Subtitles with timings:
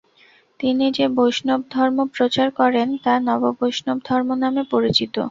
[0.59, 5.15] তিনি যে বৈষ্ণবধর্ম প্রচার করেন তা নব্যবৈষ্ণবধর্ম নামে পরিচিত।